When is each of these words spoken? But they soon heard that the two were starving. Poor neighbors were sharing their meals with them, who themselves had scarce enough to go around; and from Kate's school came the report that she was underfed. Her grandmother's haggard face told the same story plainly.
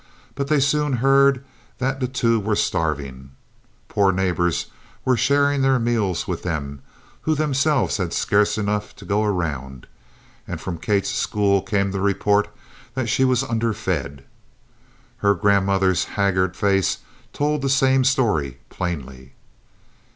But 0.33 0.47
they 0.47 0.59
soon 0.59 0.93
heard 0.93 1.45
that 1.77 1.99
the 1.99 2.07
two 2.07 2.39
were 2.39 2.55
starving. 2.55 3.33
Poor 3.87 4.11
neighbors 4.11 4.65
were 5.05 5.15
sharing 5.15 5.61
their 5.61 5.77
meals 5.77 6.27
with 6.27 6.41
them, 6.41 6.81
who 7.21 7.35
themselves 7.35 7.97
had 7.97 8.11
scarce 8.11 8.57
enough 8.57 8.95
to 8.95 9.05
go 9.05 9.23
around; 9.23 9.85
and 10.47 10.59
from 10.59 10.79
Kate's 10.79 11.11
school 11.13 11.61
came 11.61 11.91
the 11.91 12.01
report 12.01 12.47
that 12.95 13.09
she 13.09 13.23
was 13.23 13.43
underfed. 13.43 14.23
Her 15.17 15.35
grandmother's 15.35 16.05
haggard 16.05 16.57
face 16.57 16.97
told 17.31 17.61
the 17.61 17.69
same 17.69 18.03
story 18.03 18.57
plainly. 18.69 19.33